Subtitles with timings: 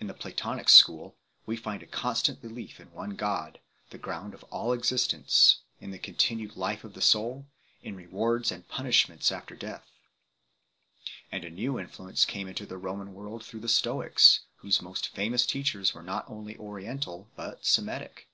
[0.00, 1.14] In the Platonic school
[1.46, 5.92] we find a constant belief in /ne God, the ground of all exist ence, in
[5.92, 7.46] the continued life of the soul,
[7.80, 9.86] in rewards and punishments after death.
[11.30, 15.46] And a new influence came into the Roman world through the Stoics, whose most famous
[15.46, 18.28] teachers were not only Oriental but Semitic.